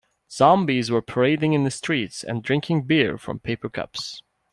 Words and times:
Zombies 0.31 0.89
were 0.89 1.03
parading 1.03 1.53
in 1.53 1.63
the 1.63 1.69
streets 1.69 2.23
and 2.23 2.41
drinking 2.41 2.85
beer 2.85 3.19
from 3.19 3.37
paper 3.37 3.69
cups. 3.69 4.23